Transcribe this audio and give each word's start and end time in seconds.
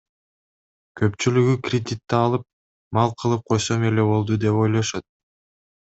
Көпчүлүгү 1.01 1.53
кредитти 1.67 2.19
алып, 2.21 2.47
мал 2.99 3.15
кылып 3.21 3.47
койсом 3.53 3.89
эле 3.93 4.11
болду 4.15 4.43
деп 4.47 4.63
ойлошот. 4.67 5.11